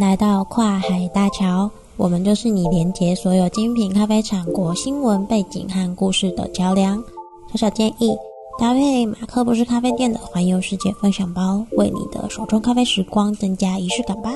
[0.00, 7.02] 来到跨海大桥，我们就是你连接所有精品咖啡产国新闻背景和故事的桥梁。
[7.50, 8.16] 小小建议，
[8.58, 14.32] 搭配马克不是咖啡店的环游世界分享包，为你的手中咖啡时光增加仪式感吧。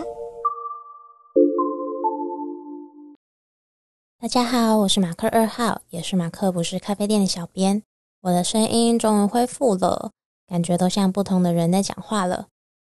[4.21, 7.83] 大家好，我是马克二号，也是马克不是咖啡店的小编。
[8.23, 10.11] 我的声音终于恢复了，
[10.49, 12.47] 感觉都像不同的人在讲话了。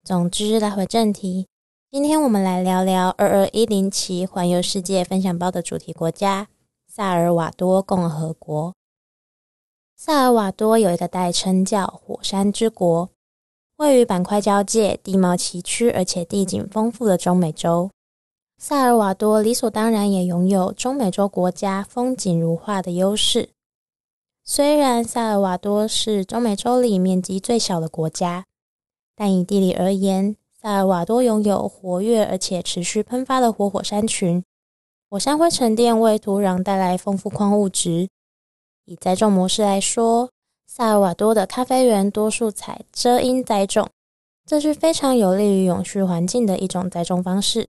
[0.04, 1.46] 总之，来回正题，
[1.92, 6.48] 今天我们来聊聊二二一零期环游世界分享包的主题国家——
[6.88, 8.74] 萨尔瓦多共和国。
[9.95, 13.10] 萨尔瓦多有一个代称叫“火山之国”，
[13.77, 17.91] 位于板块交界、地貌崎岖而且地景丰富的中美洲。
[18.56, 23.51] 萨尔瓦多理所当然也拥有中美洲国家风景如画的优势。
[24.43, 28.46] 虽然萨尔瓦多是中美洲里面积最小的国家。
[29.15, 34.45] 但以地理而言，萨尔瓦多拥有活跃而且持续喷发的活火山群，
[35.10, 38.09] 火山灰沉淀为土壤带来丰富矿物质。
[38.85, 40.30] 以栽种模式来说，
[40.69, 43.88] 萨尔瓦多的咖啡园多数采遮阴栽种，
[44.46, 47.66] 这是非常有利于永续环境的一种栽种方式，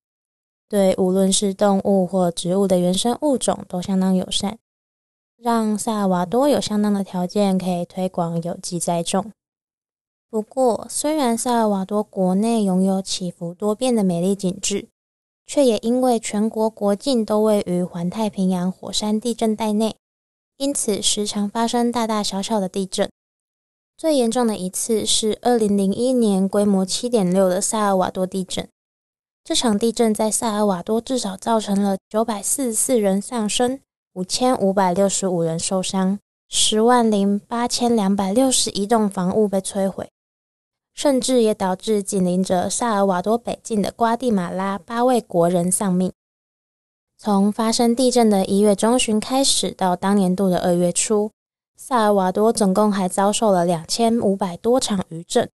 [0.70, 4.60] 对无论是动物或植物的原生物种都相当友善，
[5.42, 9.32] 让萨尔瓦多有相当的条件可以推广有机栽种。
[10.34, 14.88] 不过，虽然萨尔瓦多国内拥有起伏多变的美丽景致，
[15.46, 19.96] 却也因为全国国境都位于环太平洋火山地震带内，
[20.58, 23.08] 因此时常发生大大小小的地震。
[23.96, 28.68] 最严重的一次是二零零一年规模七点六的萨尔瓦多地震。
[29.44, 33.80] 这场地震在萨尔瓦多至少造成了九百四十四人丧生，
[34.14, 36.18] 五千五百六十五人受伤，
[36.50, 40.10] 十万零八千两百六十一栋房屋被摧毁。
[40.94, 46.12] 甚至也导致紧邻着萨尔瓦多北境的瓜地马拉八位国人丧命。
[47.18, 51.32] 从发生地震的一月中旬开始，到当年度的二月初，
[51.76, 55.50] 萨尔瓦多总共还遭受了两千五百多场余震，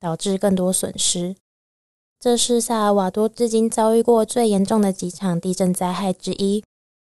[0.00, 1.36] 导致更多损失。
[2.18, 6.62] 这是萨尔瓦多至今遭遇过最严重的几场地震灾害之一。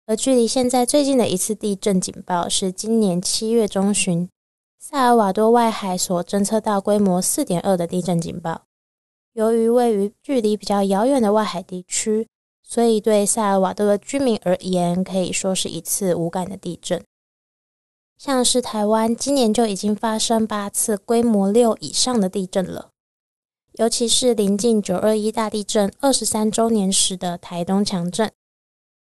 [0.08, 4.30] 而距离现在最近的一次地震警报是今年七月中旬。
[4.88, 8.66] 萨尔瓦多外海所侦测到规模四点二的地震警报，
[9.34, 12.28] 由于位于距离比较遥远的外海地区，
[12.62, 17.04] 所以对萨尔瓦多的居民而言，可以说是一次无感的地震。
[18.20, 22.90] 像是台湾今年就已经发生八次规模六以上的地震了，
[23.80, 28.32] 尤其是临近九二一大地震二十三周年时的台东强震，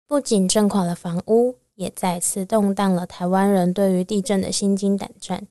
[0.06, 5.49] 不仅震垮了房屋，也再次动荡了台湾人对于地震的心惊胆战。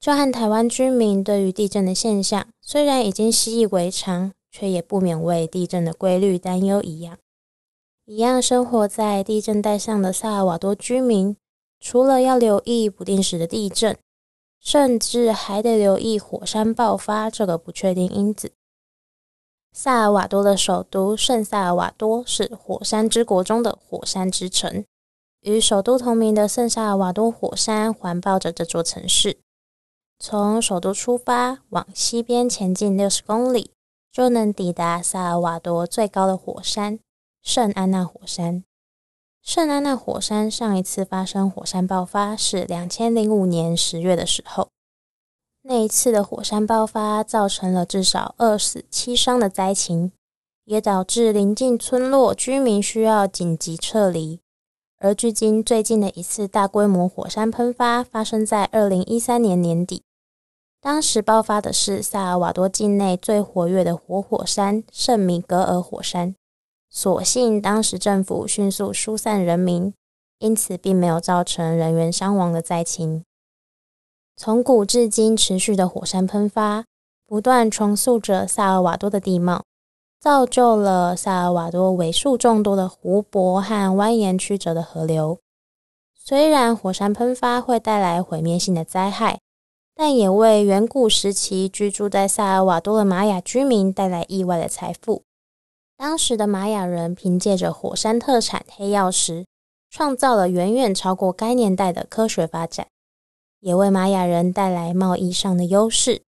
[0.00, 7.18] 就和台湾居民对于地震的现象，虽然已经习以为常，却也不免为地震的规律担忧一样。
[8.04, 11.36] 一样生活在地震带上的萨尔瓦多居民，
[11.80, 13.98] 除了要留意不定时的地震，
[14.60, 18.52] 甚至还得留意火山爆发这个不确定因子。
[19.72, 24.84] 萨尔瓦多的首都圣萨尔瓦多是火山之国中的火山之城，
[25.42, 29.38] 与首都同名的圣萨尔瓦多火山环抱着这座城市。
[30.20, 33.70] 从首都出发，往西边前进六十公里，
[34.10, 36.98] 就能抵达萨尔瓦多最高的火山——
[37.40, 38.64] 圣安娜火山。
[39.40, 44.68] 圣安娜火山上一次发生火山爆发是两千零五年十月的时候，
[45.62, 50.10] 那一次的火山爆发造成了至少二死七伤的灾情，
[50.64, 54.40] 也导致邻近村落居民需要紧急撤离。
[54.98, 60.02] 而距今最近的一次大规模火山喷发发生在二零一三年年底。
[60.80, 66.36] 当时爆发的是萨尔瓦多境内最活跃的活火山圣米格尔火山，
[66.88, 69.92] 所幸当时政府迅速疏散人民，
[70.38, 73.24] 因此并没有造成人员伤亡的灾情。
[74.36, 76.84] 从古至今持续的火山喷发，
[77.26, 79.64] 不断重塑着萨尔瓦多的地貌，
[80.20, 85.40] 造就了萨尔瓦多为数众多的湖泊和蜿蜒曲折的河流。
[86.14, 89.40] 虽然火山喷发会带来毁灭性的灾害，
[90.00, 95.24] 但也为远古时期居住在萨尔瓦多的玛雅居民带来意外的财富。
[95.96, 99.44] 当时的玛雅人凭借着火山特产黑曜石，
[99.90, 102.86] 创造了远远超过该年代的科学发展，
[103.58, 106.22] 也为玛雅人带来贸易上的优势。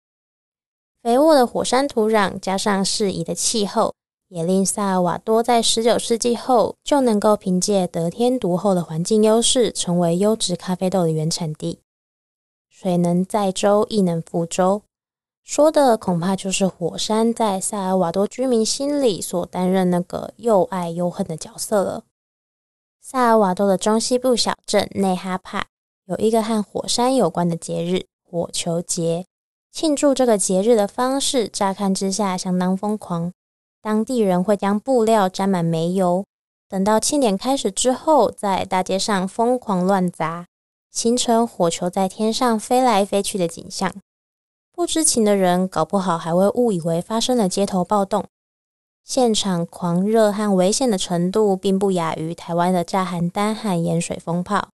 [1.00, 3.94] 肥沃的火山土壤加上适宜的气候，
[4.31, 11.78] 也令萨尔瓦多在十九世纪后就能够凭借得天独厚的环境优势，成为优质咖啡豆的原产地。
[12.82, 14.81] 水能载舟，亦能覆舟。
[15.44, 22.05] 说的恐怕就是火山在萨尔瓦多居民心里所担任那个又爱又恨的角色了。
[22.99, 25.67] 萨尔瓦多的中西部小镇内哈帕
[26.06, 29.27] 有一个和火山有关的节日——火球节。
[29.71, 33.31] 庆祝这个节日的方式，乍看之下相当疯狂。
[33.82, 36.25] 当地人会将布料沾满煤油，
[36.67, 40.47] 等到庆典开始之后，在大街上疯狂乱砸，
[40.90, 43.94] 形成火球在天上飞来飞去的景象。
[44.72, 48.26] 不知情的人搞不好还会误以为发生了街头暴动。
[49.04, 54.69] 现场狂热和危险的程度，并不亚于台湾的炸寒单和盐水风炮。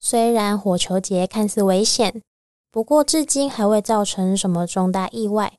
[0.00, 2.22] 虽然火球节看似危险，
[2.70, 5.54] 不过至今还未造成什么重大意外，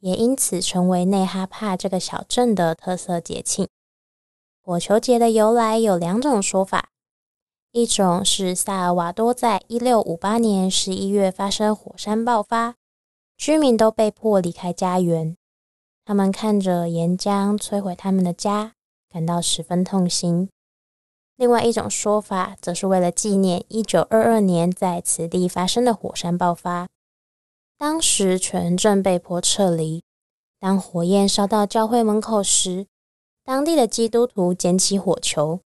[0.00, 3.68] 也因此成为内哈帕这个小镇的特色节庆。
[4.60, 6.90] 火球节的由来有两种说法，
[7.72, 12.76] 一种是萨尔瓦多在一六五八年十一月发生火山爆发，
[13.36, 15.36] 居民都被迫离开家园。
[16.06, 18.72] 他们看着岩浆摧毁他们的家，
[19.10, 20.48] 感到十分痛心。
[21.36, 26.88] 另外一种说法，则是为了纪念一九二二年在此地发生的火山爆发。
[27.76, 30.02] 当时全镇被迫撤离。
[30.58, 32.86] 当火焰烧到教会门口时，
[33.44, 35.60] 当地的基督徒捡起火球，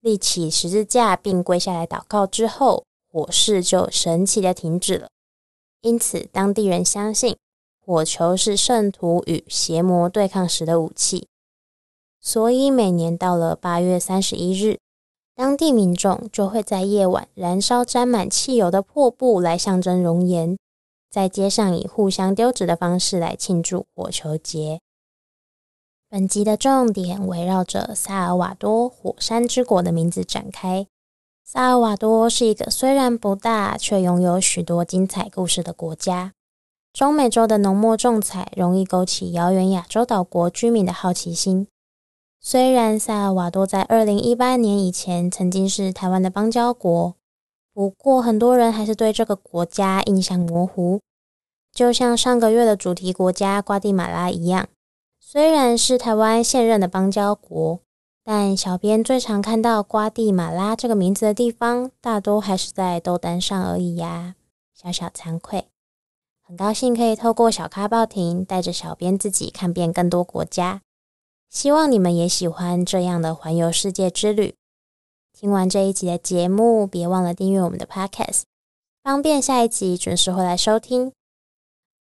[0.00, 5.08] 立起十字架，并跪下来祷告之后，火势就神奇的停止了。
[5.80, 7.36] 因此，当地人相信。
[7.80, 11.26] 火球是圣徒与邪魔对抗时的武器，
[12.20, 14.78] 所以每年到了八月三十一日，
[15.34, 20.58] 当地民众就会在夜晚燃烧沾满汽油的破布来象征熔岩，
[21.10, 24.80] 在街上以互相丢纸的方式来庆祝火球节。
[26.10, 30.86] 本集的重点围绕着萨尔瓦多火山之国的名字展开。
[31.44, 36.32] 萨尔瓦多是一个虽然不大，却拥有许多精彩故事的国家。
[36.94, 41.66] 中美洲的浓墨重彩容易勾起遥远亚洲岛国居民的好奇心。
[42.40, 47.14] 虽然萨尔瓦多在二零一八年以前曾经是台湾的邦交国，
[47.74, 51.00] 不过很多人还是对这个国家印象模糊。
[51.70, 54.68] 就像上个月的主题国家瓜地马拉一样，
[55.30, 57.80] 虽然是台湾现任的邦交国，
[58.24, 64.36] 但小编最常看到瓜地马拉这个名字的地方，大多还是在豆单上而已呀，
[64.72, 65.66] 小小惭愧。
[66.40, 70.80] 很高兴可以透过小咖报亭带着小编自己看遍更多国家，
[71.50, 74.54] 希望你们也喜欢这样的环游世界之旅。
[75.38, 78.44] 听完这一集的节目，别忘了订阅我们的 Podcast，
[79.02, 81.12] 方便下一集准时回来收听。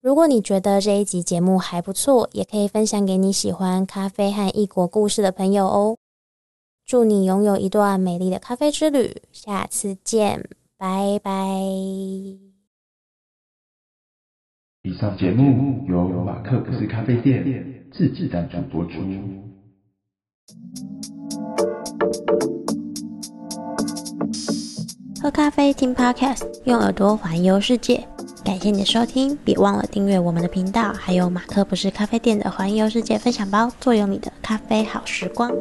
[0.07, 5.97] 如果你觉得这一集节目还不错，也可以分享给你喜欢咖啡和异国故事的朋友哦。
[6.85, 11.49] 祝你拥有一段美丽的咖啡之旅，下次见，拜拜。
[14.83, 19.01] 以上节目由马克不是咖啡店自制赞助播出。
[25.21, 28.07] 喝咖啡听 Podcast，用耳朵环游世界。
[28.47, 35.51] 感谢你的收听，别忘了订阅我们的频道，还有马克不是咖啡店的环游世界分享包，坐拥你的咖啡好时光。